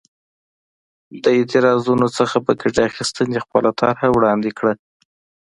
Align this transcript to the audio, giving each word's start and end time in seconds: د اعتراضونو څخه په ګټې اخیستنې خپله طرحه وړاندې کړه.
د 1.23 1.25
اعتراضونو 1.37 2.07
څخه 2.17 2.37
په 2.45 2.51
ګټې 2.61 2.81
اخیستنې 2.89 3.37
خپله 3.45 3.69
طرحه 3.79 4.07
وړاندې 4.11 4.51
کړه. 4.57 4.73